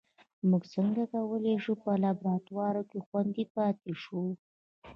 [0.49, 4.21] موږ څنګه کولای شو په لابراتوار کې خوندي پاتې شو